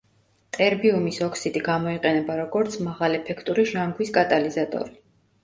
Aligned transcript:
ტერბიუმის 0.57 1.19
ოქსიდი 1.25 1.61
გამოიყენება 1.67 2.39
როგორც 2.41 2.79
მაღალეფექტური 2.89 3.69
ჟანგვის 3.75 4.13
კატალიზატორი. 4.19 4.99